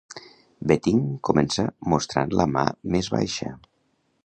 Betting 0.71 1.03
comença 1.29 1.67
mostrant 1.95 2.35
la 2.41 2.49
ma 2.57 2.65
més 2.95 3.13
baixa. 3.17 3.55